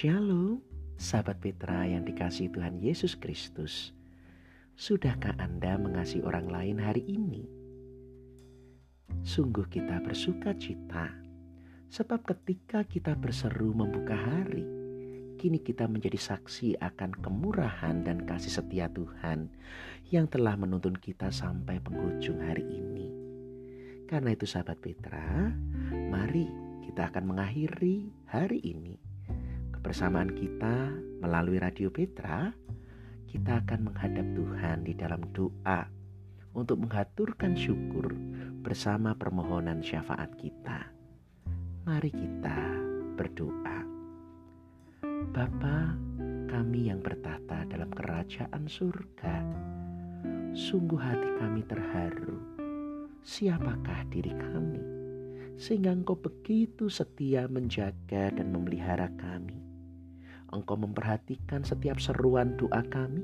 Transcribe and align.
Shalom, 0.00 0.64
sahabat 0.96 1.44
Petra 1.44 1.84
yang 1.84 2.08
dikasih 2.08 2.48
Tuhan 2.56 2.80
Yesus 2.80 3.20
Kristus. 3.20 3.92
Sudahkah 4.72 5.36
Anda 5.36 5.76
mengasihi 5.76 6.24
orang 6.24 6.48
lain 6.48 6.80
hari 6.80 7.04
ini? 7.04 7.44
Sungguh 9.20 9.68
kita 9.68 10.00
bersuka 10.00 10.56
cita, 10.56 11.12
sebab 11.92 12.24
ketika 12.24 12.80
kita 12.88 13.12
berseru 13.12 13.76
membuka 13.76 14.16
hari, 14.16 14.64
kini 15.36 15.60
kita 15.60 15.84
menjadi 15.84 16.16
saksi 16.16 16.80
akan 16.80 17.20
kemurahan 17.20 18.00
dan 18.00 18.24
kasih 18.24 18.56
setia 18.56 18.88
Tuhan 18.88 19.52
yang 20.08 20.24
telah 20.32 20.56
menuntun 20.56 20.96
kita 20.96 21.28
sampai 21.28 21.76
penghujung 21.76 22.40
hari 22.40 22.64
ini. 22.64 23.12
Karena 24.08 24.32
itu 24.32 24.48
sahabat 24.48 24.80
Petra, 24.80 25.52
mari 25.92 26.48
kita 26.88 27.12
akan 27.12 27.36
mengakhiri 27.36 28.08
hari 28.32 28.64
ini 28.64 29.09
Kebersamaan 29.80 30.36
kita 30.36 30.92
melalui 31.24 31.56
Radio 31.56 31.88
Petra, 31.88 32.52
kita 33.24 33.64
akan 33.64 33.88
menghadap 33.88 34.28
Tuhan 34.36 34.84
di 34.84 34.92
dalam 34.92 35.24
doa 35.32 35.88
untuk 36.52 36.84
menghaturkan 36.84 37.56
syukur 37.56 38.12
bersama 38.60 39.16
permohonan 39.16 39.80
syafaat 39.80 40.36
kita. 40.36 40.84
Mari 41.88 42.12
kita 42.12 42.60
berdoa. 43.16 43.80
Bapa 45.32 45.96
kami 46.52 46.92
yang 46.92 47.00
bertata 47.00 47.64
dalam 47.64 47.88
kerajaan 47.88 48.68
surga, 48.68 49.36
sungguh 50.52 51.00
hati 51.00 51.28
kami 51.40 51.64
terharu. 51.64 52.36
Siapakah 53.24 54.04
diri 54.12 54.36
kami? 54.36 54.84
Sehingga 55.56 55.96
engkau 55.96 56.20
begitu 56.20 56.92
setia 56.92 57.48
menjaga 57.48 58.28
dan 58.28 58.52
memelihara 58.52 59.08
kami 59.16 59.59
Engkau 60.50 60.74
memperhatikan 60.74 61.62
setiap 61.62 62.02
seruan 62.02 62.58
doa 62.58 62.82
kami, 62.90 63.22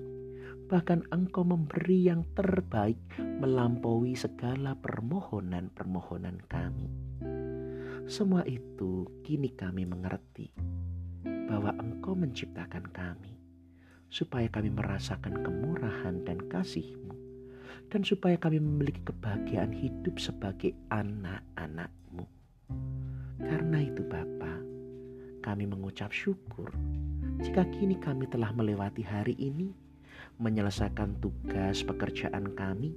bahkan 0.70 1.02
Engkau 1.10 1.42
memberi 1.42 2.06
yang 2.06 2.22
terbaik 2.34 2.98
melampaui 3.18 4.14
segala 4.14 4.78
permohonan-permohonan 4.78 6.38
kami. 6.46 6.86
Semua 8.06 8.46
itu 8.46 9.06
kini 9.26 9.50
kami 9.54 9.82
mengerti 9.82 10.54
bahwa 11.50 11.74
Engkau 11.82 12.14
menciptakan 12.14 12.86
kami 12.94 13.34
supaya 14.06 14.46
kami 14.46 14.70
merasakan 14.70 15.42
kemurahan 15.42 16.22
dan 16.22 16.38
kasih-Mu 16.46 17.14
dan 17.90 18.02
supaya 18.02 18.38
kami 18.38 18.62
memiliki 18.62 19.02
kebahagiaan 19.06 19.74
hidup 19.74 20.18
sebagai 20.18 20.74
anak-anak-Mu. 20.90 22.26
Karena 23.42 23.78
itu 23.82 24.02
Bapa, 24.06 24.58
kami 25.42 25.66
mengucap 25.70 26.10
syukur 26.10 26.74
jika 27.40 27.68
kini 27.68 28.00
kami 28.00 28.24
telah 28.32 28.48
melewati 28.56 29.04
hari 29.04 29.36
ini, 29.36 29.68
menyelesaikan 30.40 31.20
tugas 31.20 31.84
pekerjaan 31.84 32.56
kami, 32.56 32.96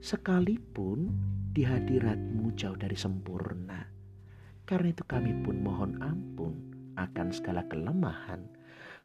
sekalipun 0.00 1.12
di 1.52 1.64
hadiratmu 1.64 2.56
jauh 2.56 2.76
dari 2.76 2.96
sempurna. 2.96 3.84
Karena 4.64 4.88
itu 4.88 5.04
kami 5.04 5.44
pun 5.44 5.56
mohon 5.60 5.92
ampun 6.00 6.54
akan 6.96 7.28
segala 7.34 7.66
kelemahan, 7.68 8.44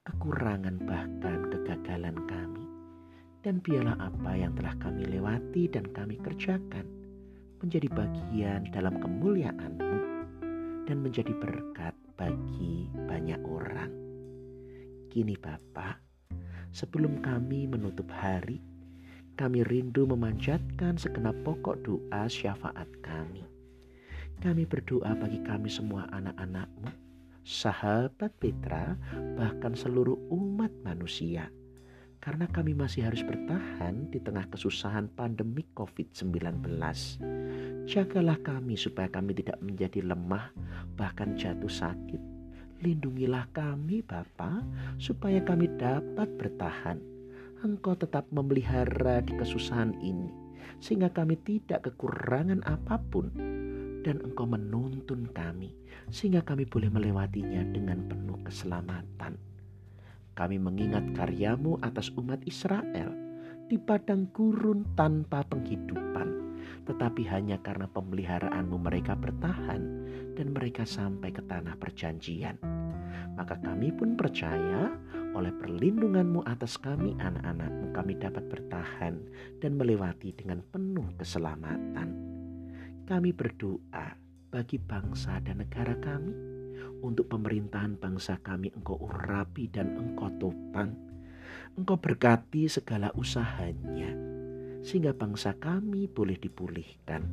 kekurangan 0.07 0.77
bahkan 0.87 1.51
kegagalan 1.51 2.15
kami. 2.29 2.63
Dan 3.43 3.61
biarlah 3.61 3.99
apa 3.99 4.31
yang 4.39 4.55
telah 4.57 4.73
kami 4.79 5.05
lewati 5.05 5.69
dan 5.69 5.85
kami 5.93 6.17
kerjakan 6.17 6.87
menjadi 7.61 7.87
bagian 7.93 8.61
dalam 8.73 8.97
kemuliaan-Mu 9.03 9.99
dan 10.85 10.97
menjadi 11.01 11.33
berkat 11.37 11.93
bagi 12.17 12.89
banyak 13.05 13.41
orang. 13.45 14.04
Kini 15.15 15.39
Bapa, 15.39 15.95
sebelum 16.75 17.23
kami 17.23 17.71
menutup 17.71 18.11
hari, 18.11 18.59
kami 19.39 19.63
rindu 19.63 20.03
memanjatkan 20.03 20.99
segenap 20.99 21.31
pokok 21.47 21.87
doa 21.87 22.27
syafaat 22.27 22.83
kami. 22.99 23.47
Kami 24.43 24.67
berdoa 24.67 25.15
bagi 25.15 25.39
kami 25.39 25.71
semua 25.71 26.03
anak-anakmu, 26.11 26.91
sahabat 27.47 28.27
Petra, 28.43 28.99
bahkan 29.39 29.71
seluruh 29.71 30.19
umat 30.35 30.75
manusia. 30.83 31.47
Karena 32.19 32.51
kami 32.51 32.75
masih 32.75 33.07
harus 33.07 33.23
bertahan 33.23 34.11
di 34.11 34.19
tengah 34.19 34.51
kesusahan 34.51 35.07
pandemi 35.15 35.63
COVID-19. 35.79 36.59
Jagalah 37.87 38.39
kami 38.43 38.75
supaya 38.75 39.07
kami 39.07 39.31
tidak 39.31 39.63
menjadi 39.63 40.11
lemah, 40.11 40.51
bahkan 40.99 41.39
jatuh 41.39 41.71
sakit 41.71 42.34
Lindungilah 42.83 43.47
kami 43.55 44.03
Bapa, 44.03 44.59
supaya 44.99 45.39
kami 45.39 45.71
dapat 45.79 46.27
bertahan. 46.35 46.99
Engkau 47.63 47.95
tetap 47.95 48.27
memelihara 48.35 49.23
di 49.23 49.31
kesusahan 49.39 49.95
ini, 50.03 50.27
sehingga 50.83 51.07
kami 51.07 51.39
tidak 51.47 51.87
kekurangan 51.87 52.59
apa 52.67 52.99
pun. 53.09 53.31
Dan 54.03 54.21
engkau 54.21 54.45
menuntun 54.45 55.31
kami, 55.31 55.71
sehingga 56.11 56.43
kami 56.43 56.67
boleh 56.67 56.91
melewatinya 56.91 57.63
dengan 57.71 58.05
penuh 58.05 58.37
keselamatan. 58.45 59.39
Kami 60.35 60.59
mengingat 60.59 61.15
karyamu 61.15 61.79
atas 61.79 62.11
umat 62.19 62.43
Israel 62.43 63.15
di 63.65 63.79
padang 63.79 64.29
gurun 64.35 64.83
tanpa 64.93 65.41
penghidupan 65.47 66.34
tetapi 66.85 67.25
hanya 67.27 67.57
karena 67.61 67.89
pemeliharaanmu 67.89 68.77
mereka 68.77 69.17
bertahan 69.17 69.81
dan 70.37 70.47
mereka 70.53 70.85
sampai 70.85 71.33
ke 71.33 71.41
tanah 71.45 71.75
perjanjian. 71.81 72.61
Maka 73.35 73.59
kami 73.59 73.91
pun 73.91 74.15
percaya 74.15 74.93
oleh 75.35 75.51
perlindunganmu 75.51 76.47
atas 76.47 76.79
kami 76.79 77.11
anak-anakmu 77.19 77.91
kami 77.91 78.15
dapat 78.15 78.47
bertahan 78.47 79.19
dan 79.59 79.71
melewati 79.75 80.31
dengan 80.31 80.63
penuh 80.71 81.11
keselamatan. 81.19 82.09
Kami 83.05 83.29
berdoa 83.35 84.15
bagi 84.49 84.79
bangsa 84.79 85.43
dan 85.43 85.59
negara 85.59 85.99
kami, 85.99 86.31
untuk 87.03 87.27
pemerintahan 87.27 87.99
bangsa 87.99 88.39
kami 88.39 88.71
engkau 88.73 88.97
urapi 88.97 89.67
dan 89.67 89.93
engkau 89.99 90.31
topang. 90.39 90.95
Engkau 91.75 91.99
berkati 91.99 92.71
segala 92.71 93.11
usahanya, 93.13 94.15
sehingga 94.85 95.17
bangsa 95.17 95.57
kami 95.57 96.05
boleh 96.05 96.37
dipulihkan. 96.37 97.25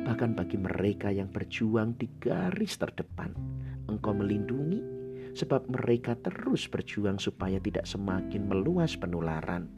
Bahkan 0.00 0.32
bagi 0.32 0.56
mereka 0.56 1.12
yang 1.12 1.28
berjuang 1.28 1.92
di 2.00 2.08
garis 2.16 2.80
terdepan, 2.80 3.36
Engkau 3.84 4.16
melindungi, 4.16 4.80
sebab 5.36 5.68
mereka 5.68 6.16
terus 6.16 6.64
berjuang 6.64 7.20
supaya 7.20 7.60
tidak 7.60 7.84
semakin 7.84 8.48
meluas 8.48 8.96
penularan, 8.96 9.68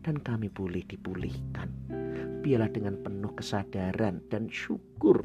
dan 0.00 0.16
kami 0.16 0.48
boleh 0.48 0.80
dipulihkan. 0.88 1.68
Biarlah 2.40 2.72
dengan 2.72 2.96
penuh 3.04 3.36
kesadaran 3.36 4.24
dan 4.32 4.48
syukur, 4.48 5.20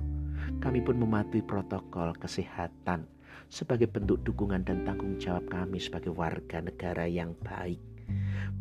kami 0.60 0.84
pun 0.84 1.00
mematuhi 1.00 1.42
protokol 1.48 2.12
kesehatan 2.20 3.08
sebagai 3.48 3.88
bentuk 3.88 4.20
dukungan 4.28 4.68
dan 4.68 4.84
tanggung 4.84 5.16
jawab 5.16 5.48
kami 5.48 5.80
sebagai 5.80 6.12
warga 6.12 6.60
negara 6.60 7.08
yang 7.08 7.32
baik 7.40 7.80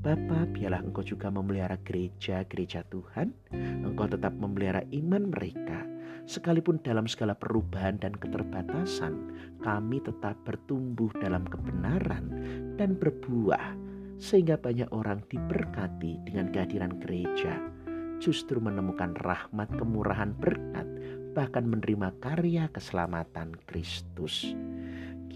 Bapa, 0.06 0.46
biarlah 0.46 0.86
Engkau 0.86 1.02
juga 1.02 1.32
memelihara 1.34 1.80
gereja-gereja 1.82 2.86
Tuhan. 2.86 3.34
Engkau 3.82 4.06
tetap 4.06 4.36
memelihara 4.38 4.86
iman 4.94 5.34
mereka. 5.34 5.82
Sekalipun 6.26 6.82
dalam 6.82 7.06
segala 7.06 7.38
perubahan 7.38 8.02
dan 8.02 8.10
keterbatasan, 8.14 9.14
kami 9.62 10.02
tetap 10.02 10.34
bertumbuh 10.42 11.10
dalam 11.22 11.46
kebenaran 11.46 12.26
dan 12.74 12.98
berbuah, 12.98 13.78
sehingga 14.18 14.58
banyak 14.58 14.90
orang 14.90 15.22
diberkati 15.30 16.18
dengan 16.26 16.50
kehadiran 16.50 16.98
gereja, 16.98 17.62
justru 18.18 18.58
menemukan 18.58 19.14
rahmat, 19.22 19.70
kemurahan, 19.78 20.34
berkat, 20.34 20.86
bahkan 21.30 21.62
menerima 21.62 22.10
karya 22.18 22.66
keselamatan 22.74 23.54
Kristus. 23.62 24.50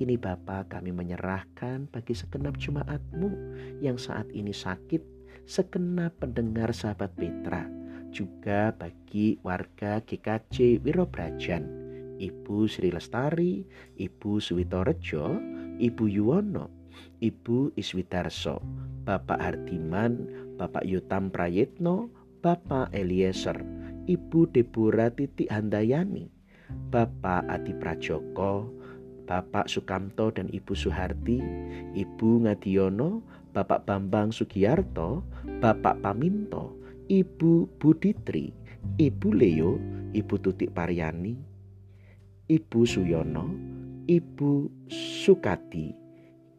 Kini 0.00 0.16
Bapa 0.16 0.64
kami 0.64 0.96
menyerahkan 0.96 1.84
bagi 1.92 2.16
segenap 2.16 2.56
jemaatmu 2.56 3.36
yang 3.84 4.00
saat 4.00 4.24
ini 4.32 4.48
sakit, 4.48 5.04
segenap 5.44 6.16
pendengar 6.16 6.72
sahabat 6.72 7.12
Petra, 7.20 7.68
juga 8.08 8.72
bagi 8.72 9.36
warga 9.44 10.00
GKJ 10.00 10.80
Wirobrajan, 10.80 11.68
Ibu 12.16 12.64
Sri 12.64 12.88
Lestari, 12.88 13.60
Ibu 14.00 14.40
Suwitorejo, 14.40 15.36
Ibu 15.76 16.04
Yuwono, 16.08 16.72
Ibu 17.20 17.76
Iswidarso, 17.76 18.56
Bapak 19.04 19.36
Hardiman, 19.36 20.16
Bapak 20.56 20.88
Yutam 20.88 21.28
Prayetno, 21.28 22.08
Bapak 22.40 22.88
Eliezer, 22.96 23.60
Ibu 24.08 24.48
Deborah 24.48 25.12
Titi 25.12 25.44
Handayani, 25.52 26.24
Bapak 26.88 27.44
Adi 27.52 27.76
Prajoko, 27.76 28.79
Bapak 29.30 29.70
Sukamto 29.70 30.34
dan 30.34 30.50
Ibu 30.50 30.74
Suharti, 30.74 31.38
Ibu 31.94 32.42
Ngadiono, 32.42 33.22
Bapak 33.54 33.86
Bambang 33.86 34.34
Sugiyarto, 34.34 35.22
Bapak 35.62 36.02
Paminto, 36.02 36.74
Ibu 37.06 37.78
Buditri, 37.78 38.50
Ibu 38.98 39.28
Leo, 39.30 39.78
Ibu 40.10 40.34
Tutik 40.42 40.74
Paryani, 40.74 41.38
Ibu 42.50 42.80
Suyono, 42.82 43.46
Ibu 44.10 44.66
Sukati, 45.22 45.94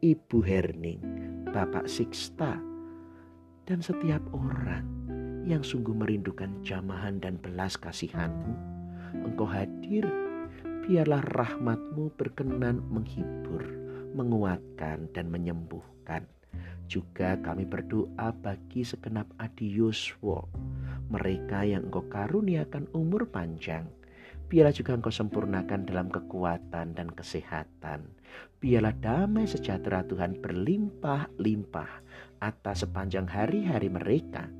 Ibu 0.00 0.38
Herning, 0.40 1.00
Bapak 1.52 1.84
Sixta, 1.84 2.56
dan 3.68 3.84
setiap 3.84 4.24
orang 4.32 4.88
yang 5.44 5.60
sungguh 5.60 5.92
merindukan 5.92 6.48
jamahan 6.64 7.20
dan 7.20 7.36
belas 7.36 7.76
kasihanmu. 7.76 8.56
Engkau 9.28 9.44
hadir, 9.44 10.08
biarlah 10.82 11.22
rahmatmu 11.34 12.10
berkenan 12.18 12.82
menghibur, 12.90 13.62
menguatkan, 14.18 15.06
dan 15.14 15.30
menyembuhkan. 15.30 16.26
Juga 16.90 17.38
kami 17.40 17.64
berdoa 17.64 18.34
bagi 18.42 18.84
segenap 18.84 19.30
adi 19.40 19.70
Yuswo, 19.78 20.50
mereka 21.08 21.64
yang 21.64 21.88
engkau 21.88 22.04
karuniakan 22.10 22.90
umur 22.92 23.30
panjang, 23.30 23.88
Biarlah 24.52 24.76
juga 24.76 24.92
engkau 24.92 25.08
sempurnakan 25.08 25.88
dalam 25.88 26.12
kekuatan 26.12 26.92
dan 26.92 27.08
kesehatan. 27.08 28.04
Biarlah 28.60 28.92
damai 29.00 29.48
sejahtera 29.48 30.04
Tuhan 30.04 30.44
berlimpah-limpah 30.44 31.90
atas 32.44 32.84
sepanjang 32.84 33.24
hari-hari 33.32 33.88
mereka 33.88 34.52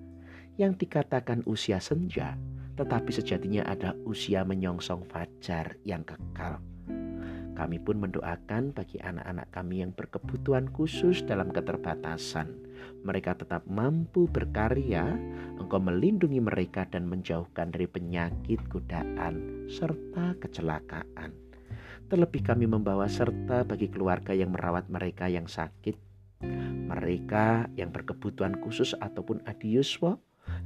yang 0.56 0.80
dikatakan 0.80 1.44
usia 1.44 1.76
senja, 1.76 2.40
tetapi 2.76 3.10
sejatinya 3.12 3.64
ada 3.68 3.92
usia 4.08 4.42
menyongsong 4.42 5.04
fajar 5.08 5.76
yang 5.84 6.04
kekal. 6.04 6.60
Kami 7.52 7.76
pun 7.76 8.00
mendoakan 8.00 8.72
bagi 8.72 8.96
anak-anak 9.04 9.52
kami 9.52 9.84
yang 9.84 9.92
berkebutuhan 9.92 10.72
khusus 10.72 11.20
dalam 11.20 11.52
keterbatasan. 11.52 12.48
Mereka 13.04 13.36
tetap 13.36 13.68
mampu 13.68 14.24
berkarya, 14.24 15.04
Engkau 15.60 15.76
melindungi 15.76 16.40
mereka 16.40 16.88
dan 16.88 17.04
menjauhkan 17.04 17.68
dari 17.68 17.84
penyakit, 17.84 18.56
godaan, 18.72 19.68
serta 19.68 20.32
kecelakaan. 20.40 21.36
Terlebih 22.08 22.40
kami 22.40 22.64
membawa 22.64 23.04
serta 23.04 23.68
bagi 23.68 23.92
keluarga 23.92 24.32
yang 24.32 24.56
merawat 24.56 24.88
mereka 24.88 25.28
yang 25.28 25.44
sakit, 25.44 25.96
mereka 26.88 27.68
yang 27.76 27.92
berkebutuhan 27.92 28.58
khusus 28.64 28.96
ataupun 28.96 29.44
adiuswa, 29.44 30.16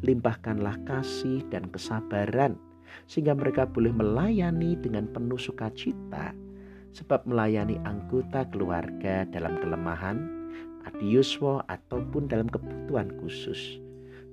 limpahkanlah 0.05 0.77
kasih 0.85 1.45
dan 1.49 1.69
kesabaran 1.73 2.57
sehingga 3.11 3.35
mereka 3.35 3.67
boleh 3.67 3.93
melayani 3.93 4.79
dengan 4.79 5.11
penuh 5.11 5.39
sukacita 5.39 6.33
sebab 6.97 7.29
melayani 7.29 7.77
anggota 7.85 8.49
keluarga 8.49 9.29
dalam 9.29 9.61
kelemahan, 9.61 10.17
adiuswo 10.89 11.61
ataupun 11.69 12.25
dalam 12.25 12.49
kebutuhan 12.49 13.13
khusus 13.21 13.83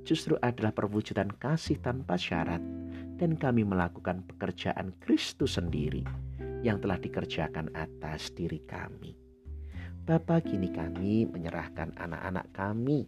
justru 0.04 0.36
adalah 0.44 0.76
perwujudan 0.76 1.32
kasih 1.40 1.80
tanpa 1.80 2.20
syarat 2.20 2.60
dan 3.18 3.40
kami 3.40 3.64
melakukan 3.64 4.24
pekerjaan 4.28 4.92
Kristus 5.00 5.56
sendiri 5.56 6.04
yang 6.64 6.80
telah 6.84 7.00
dikerjakan 7.00 7.72
atas 7.76 8.32
diri 8.36 8.60
kami. 8.68 9.16
Bapa 10.04 10.44
kini 10.44 10.68
kami 10.68 11.24
menyerahkan 11.24 11.96
anak-anak 11.96 12.52
kami 12.52 13.08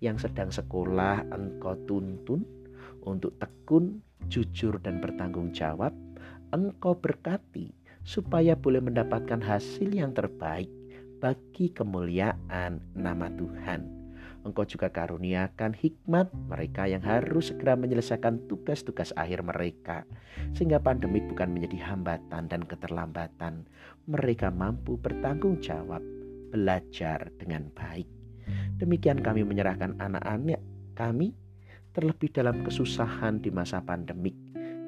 yang 0.00 0.16
sedang 0.16 0.48
sekolah 0.48 1.28
engkau 1.28 1.76
tuntun 1.84 2.42
untuk 3.04 3.36
tekun, 3.40 4.00
jujur 4.32 4.80
dan 4.80 5.00
bertanggung 5.00 5.52
jawab. 5.52 5.92
Engkau 6.50 6.98
berkati 6.98 7.70
supaya 8.02 8.58
boleh 8.58 8.82
mendapatkan 8.82 9.38
hasil 9.38 9.92
yang 9.92 10.10
terbaik 10.16 10.68
bagi 11.20 11.70
kemuliaan 11.70 12.80
nama 12.96 13.28
Tuhan. 13.36 14.00
Engkau 14.40 14.64
juga 14.64 14.88
karuniakan 14.88 15.76
hikmat 15.76 16.32
mereka 16.48 16.88
yang 16.88 17.04
harus 17.04 17.52
segera 17.52 17.76
menyelesaikan 17.76 18.48
tugas-tugas 18.48 19.12
akhir 19.20 19.44
mereka, 19.44 20.08
sehingga 20.56 20.80
pandemik 20.80 21.28
bukan 21.28 21.52
menjadi 21.52 21.92
hambatan 21.92 22.48
dan 22.48 22.64
keterlambatan. 22.64 23.68
Mereka 24.08 24.48
mampu 24.48 24.96
bertanggung 24.96 25.60
jawab, 25.60 26.00
belajar 26.48 27.28
dengan 27.36 27.68
baik. 27.76 28.19
Demikian 28.80 29.20
kami 29.20 29.44
menyerahkan 29.44 30.00
anak-anak 30.00 30.60
kami, 30.96 31.36
terlebih 31.92 32.32
dalam 32.32 32.64
kesusahan 32.64 33.44
di 33.44 33.52
masa 33.52 33.84
pandemik 33.84 34.32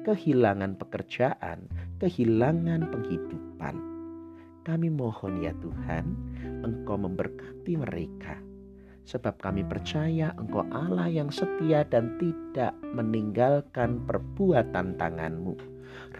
kehilangan 0.03 0.75
pekerjaan, 0.75 1.65
kehilangan 2.03 2.91
penghidupan. 2.91 3.75
Kami 4.63 4.87
mohon 4.91 5.43
ya 5.43 5.55
Tuhan, 5.59 6.05
Engkau 6.63 6.99
memberkati 6.99 7.73
mereka. 7.79 8.39
Sebab 9.03 9.39
kami 9.39 9.67
percaya 9.67 10.31
Engkau 10.39 10.63
Allah 10.71 11.11
yang 11.11 11.31
setia 11.31 11.83
dan 11.87 12.15
tidak 12.19 12.71
meninggalkan 12.95 14.03
perbuatan 14.07 14.95
tanganmu. 14.95 15.55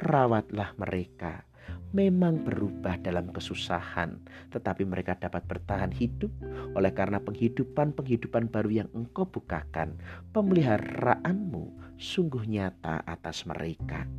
Rawatlah 0.04 0.76
mereka, 0.76 1.48
memang 1.94 2.42
berubah 2.42 2.98
dalam 3.00 3.30
kesusahan, 3.30 4.18
tetapi 4.50 4.82
mereka 4.84 5.14
dapat 5.14 5.46
bertahan 5.46 5.94
hidup 5.94 6.34
oleh 6.74 6.90
karena 6.90 7.22
penghidupan-penghidupan 7.22 8.50
baru 8.50 8.84
yang 8.84 8.90
engkau 8.98 9.30
bukakan. 9.30 9.94
Pemeliharaanmu 10.34 11.96
sungguh 12.02 12.50
nyata 12.50 13.06
atas 13.06 13.46
mereka. 13.46 14.10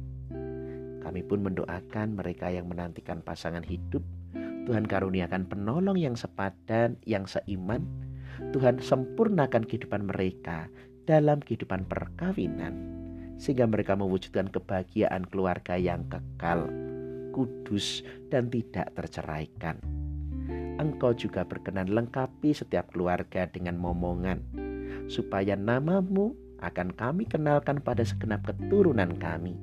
Kami 1.02 1.20
pun 1.26 1.44
mendoakan 1.44 2.16
mereka 2.16 2.48
yang 2.48 2.70
menantikan 2.70 3.20
pasangan 3.20 3.66
hidup. 3.66 4.00
Tuhan 4.64 4.88
karuniakan 4.88 5.44
penolong 5.50 6.00
yang 6.00 6.16
sepadan, 6.16 6.96
yang 7.04 7.28
seiman. 7.28 7.84
Tuhan 8.56 8.80
sempurnakan 8.80 9.68
kehidupan 9.68 10.08
mereka 10.08 10.72
dalam 11.04 11.44
kehidupan 11.44 11.84
perkawinan, 11.84 12.72
sehingga 13.36 13.68
mereka 13.68 13.92
mewujudkan 13.92 14.48
kebahagiaan 14.48 15.28
keluarga 15.28 15.76
yang 15.76 16.08
kekal 16.08 16.64
kudus 17.34 18.06
dan 18.30 18.46
tidak 18.46 18.94
terceraikan. 18.94 19.82
Engkau 20.78 21.10
juga 21.10 21.42
berkenan 21.42 21.90
lengkapi 21.90 22.54
setiap 22.54 22.94
keluarga 22.94 23.50
dengan 23.50 23.74
momongan, 23.74 24.38
supaya 25.10 25.58
namamu 25.58 26.34
akan 26.62 26.94
kami 26.94 27.26
kenalkan 27.26 27.82
pada 27.82 28.06
segenap 28.06 28.46
keturunan 28.46 29.10
kami, 29.18 29.58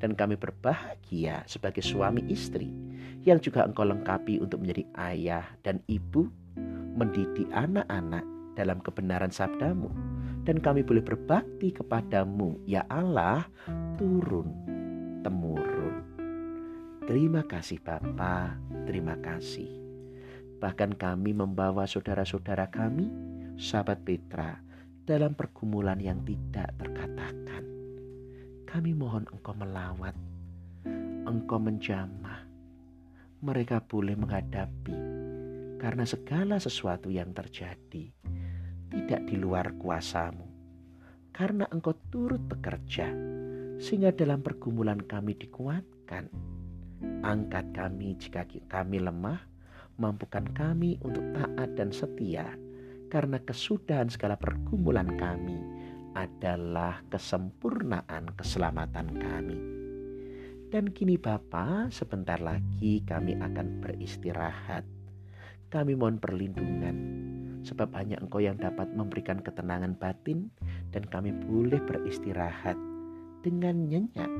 dan 0.00 0.16
kami 0.16 0.40
berbahagia 0.40 1.44
sebagai 1.44 1.84
suami 1.84 2.24
istri 2.32 2.72
yang 3.24 3.36
juga 3.36 3.68
engkau 3.68 3.84
lengkapi 3.84 4.40
untuk 4.40 4.64
menjadi 4.64 4.84
ayah 5.12 5.44
dan 5.60 5.84
ibu, 5.88 6.28
mendidik 6.96 7.48
anak-anak 7.52 8.24
dalam 8.56 8.80
kebenaran 8.80 9.32
sabdamu, 9.32 9.92
dan 10.48 10.60
kami 10.60 10.80
boleh 10.80 11.04
berbakti 11.04 11.72
kepadamu, 11.72 12.56
ya 12.64 12.84
Allah, 12.88 13.44
turun 14.00 14.50
temurun. 15.20 15.69
Terima 17.10 17.42
kasih 17.42 17.82
Bapa, 17.82 18.54
terima 18.86 19.18
kasih. 19.18 19.66
Bahkan 20.62 20.94
kami 20.94 21.34
membawa 21.34 21.82
saudara-saudara 21.82 22.70
kami, 22.70 23.10
sahabat 23.58 24.06
Petra, 24.06 24.62
dalam 25.02 25.34
pergumulan 25.34 25.98
yang 25.98 26.22
tidak 26.22 26.70
terkatakan. 26.78 27.66
Kami 28.62 28.94
mohon 28.94 29.26
Engkau 29.26 29.58
melawat, 29.58 30.14
Engkau 31.26 31.58
menjamah. 31.58 32.46
Mereka 33.42 33.90
boleh 33.90 34.14
menghadapi 34.14 34.94
karena 35.82 36.06
segala 36.06 36.62
sesuatu 36.62 37.10
yang 37.10 37.34
terjadi 37.34 38.06
tidak 38.86 39.26
di 39.26 39.34
luar 39.34 39.74
kuasamu. 39.82 40.46
Karena 41.34 41.66
Engkau 41.74 41.98
turut 42.14 42.46
bekerja, 42.46 43.10
sehingga 43.82 44.14
dalam 44.14 44.46
pergumulan 44.46 45.02
kami 45.02 45.34
dikuatkan 45.34 46.49
Angkat 47.00 47.72
kami 47.72 48.16
jika 48.20 48.44
kami 48.68 49.00
lemah, 49.00 49.40
mampukan 49.96 50.44
kami 50.52 51.00
untuk 51.00 51.24
taat 51.32 51.72
dan 51.76 51.88
setia, 51.92 52.56
karena 53.08 53.40
kesudahan 53.40 54.12
segala 54.12 54.36
pergumulan 54.36 55.08
kami 55.16 55.56
adalah 56.12 57.00
kesempurnaan 57.08 58.36
keselamatan 58.36 59.16
kami. 59.16 59.58
Dan 60.70 60.92
kini 60.92 61.16
Bapa, 61.16 61.88
sebentar 61.88 62.38
lagi 62.38 63.02
kami 63.08 63.34
akan 63.34 63.80
beristirahat. 63.82 64.84
Kami 65.72 65.96
mohon 65.96 66.20
perlindungan, 66.20 66.96
sebab 67.64 67.96
hanya 67.96 68.20
Engkau 68.20 68.44
yang 68.44 68.60
dapat 68.60 68.92
memberikan 68.92 69.40
ketenangan 69.40 69.96
batin 69.96 70.52
dan 70.92 71.06
kami 71.08 71.32
boleh 71.32 71.80
beristirahat 71.84 72.76
dengan 73.40 73.88
nyenyak 73.88 74.30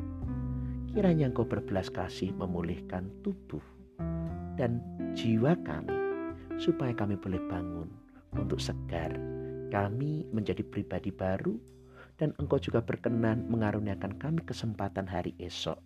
Kiranya 0.91 1.31
Engkau 1.31 1.47
berbelas 1.47 1.87
kasih 1.87 2.35
memulihkan 2.35 3.07
tubuh 3.23 3.63
dan 4.59 4.83
jiwa 5.15 5.55
kami, 5.63 5.95
supaya 6.59 6.91
kami 6.91 7.15
boleh 7.15 7.39
bangun 7.47 7.87
untuk 8.35 8.59
segar. 8.59 9.15
Kami 9.71 10.27
menjadi 10.35 10.67
pribadi 10.67 11.15
baru, 11.15 11.55
dan 12.19 12.35
Engkau 12.43 12.59
juga 12.59 12.83
berkenan 12.83 13.47
mengaruniakan 13.47 14.19
kami 14.19 14.43
kesempatan 14.43 15.07
hari 15.07 15.31
esok 15.39 15.79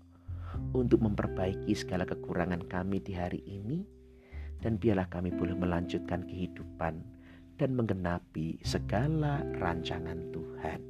untuk 0.73 1.05
memperbaiki 1.05 1.77
segala 1.77 2.09
kekurangan 2.09 2.65
kami 2.65 3.05
di 3.05 3.13
hari 3.13 3.45
ini, 3.45 3.85
dan 4.65 4.81
biarlah 4.81 5.13
kami 5.13 5.29
boleh 5.37 5.53
melanjutkan 5.53 6.25
kehidupan 6.25 7.05
dan 7.61 7.71
menggenapi 7.77 8.57
segala 8.65 9.45
rancangan 9.61 10.33
Tuhan. 10.33 10.81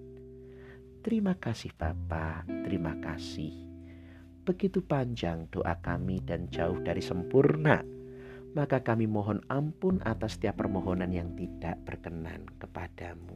Terima 1.02 1.34
kasih 1.34 1.74
Bapa, 1.74 2.46
terima 2.62 2.94
kasih 3.02 3.73
Begitu 4.44 4.84
panjang 4.84 5.48
doa 5.48 5.74
kami 5.80 6.20
dan 6.20 6.52
jauh 6.52 6.76
dari 6.84 7.00
sempurna. 7.00 7.80
maka 8.54 8.78
kami 8.80 9.10
mohon 9.10 9.42
ampun 9.50 9.98
atas 10.06 10.38
setiap 10.38 10.62
permohonan 10.62 11.10
yang 11.10 11.34
tidak 11.34 11.74
berkenan 11.82 12.46
kepadamu. 12.62 13.34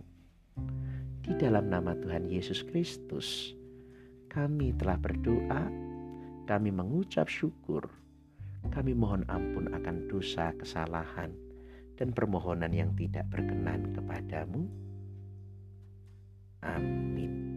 Di 1.27 1.35
dalam 1.35 1.67
nama 1.67 1.93
Tuhan 1.99 2.31
Yesus 2.31 2.63
Kristus, 2.63 3.53
kami 4.31 4.73
telah 4.79 4.95
berdoa, 4.95 5.67
kami 6.47 6.71
mengucap 6.71 7.27
syukur, 7.27 7.91
kami 8.71 8.95
mohon 8.95 9.27
ampun 9.27 9.69
akan 9.75 10.07
dosa, 10.07 10.55
kesalahan, 10.55 11.35
dan 11.99 12.15
permohonan 12.15 12.71
yang 12.71 12.95
tidak 12.95 13.27
berkenan 13.27 13.91
kepadamu. 13.99 14.71
Amin. 16.63 17.48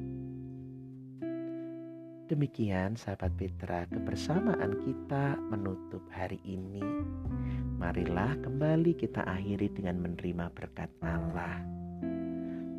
Demikian 2.32 2.96
sahabat 2.96 3.36
Petra 3.36 3.84
kebersamaan 3.92 4.80
kita 4.88 5.36
menutup 5.52 6.00
hari 6.16 6.40
ini. 6.48 6.80
Marilah 7.76 8.40
kembali 8.40 8.96
kita 8.96 9.28
akhiri 9.28 9.68
dengan 9.76 10.00
menerima 10.00 10.48
berkat 10.56 10.88
Allah. 11.04 11.60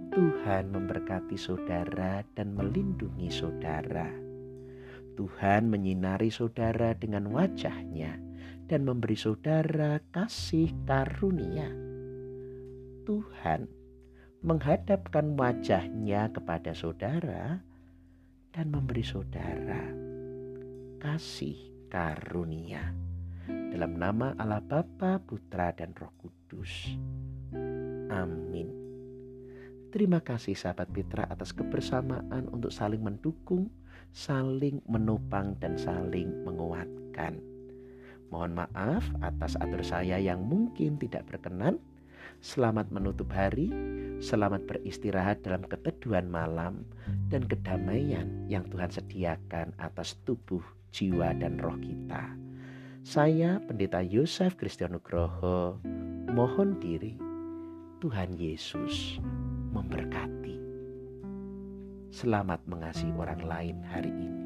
Tuhan 0.09 0.73
memberkati 0.73 1.37
saudara 1.37 2.25
dan 2.32 2.56
melindungi 2.56 3.28
saudara. 3.28 4.09
Tuhan 5.21 5.68
menyinari 5.68 6.32
saudara 6.32 6.97
dengan 6.97 7.28
wajahnya 7.28 8.16
dan 8.73 8.88
memberi 8.88 9.21
saudara 9.21 10.00
kasih 10.16 10.73
karunia. 10.88 11.68
Tuhan 13.04 13.68
menghadapkan 14.40 15.37
wajahnya 15.37 16.32
kepada 16.32 16.73
saudara 16.73 17.61
dan 18.52 18.68
memberi 18.68 19.00
saudara 19.00 19.80
kasih 21.00 21.56
karunia. 21.88 22.92
Dalam 23.49 23.97
nama 23.97 24.37
Allah 24.37 24.61
Bapa, 24.61 25.18
Putra, 25.25 25.73
dan 25.73 25.97
Roh 25.97 26.12
Kudus. 26.21 26.94
Amin. 28.12 28.68
Terima 29.88 30.21
kasih 30.21 30.52
sahabat 30.52 30.92
Petra 30.92 31.26
atas 31.28 31.56
kebersamaan 31.56 32.49
untuk 32.52 32.71
saling 32.71 33.00
mendukung, 33.00 33.73
saling 34.12 34.85
menopang, 34.85 35.56
dan 35.59 35.80
saling 35.80 36.30
menguatkan. 36.44 37.40
Mohon 38.28 38.64
maaf 38.64 39.04
atas 39.21 39.56
atur 39.61 39.85
saya 39.85 40.16
yang 40.16 40.44
mungkin 40.44 40.97
tidak 41.00 41.28
berkenan. 41.28 41.76
Selamat 42.40 42.88
menutup 42.88 43.28
hari, 43.34 43.68
selamat 44.22 44.64
beristirahat 44.64 45.44
dalam 45.44 45.66
keteduhan 45.68 46.30
malam 46.30 46.86
dan 47.28 47.44
kedamaian 47.44 48.48
yang 48.48 48.64
Tuhan 48.72 48.88
sediakan 48.88 49.76
atas 49.76 50.16
tubuh, 50.24 50.62
jiwa, 50.94 51.36
dan 51.36 51.60
roh 51.60 51.76
kita. 51.82 52.32
Saya 53.02 53.58
Pendeta 53.58 54.00
Yosef 54.00 54.54
Kristianugroho 54.54 55.82
mohon 56.32 56.78
diri. 56.78 57.18
Tuhan 58.02 58.34
Yesus 58.34 59.22
memberkati. 59.70 60.58
Selamat 62.10 62.62
mengasihi 62.66 63.14
orang 63.14 63.42
lain 63.46 63.78
hari 63.86 64.10
ini. 64.10 64.41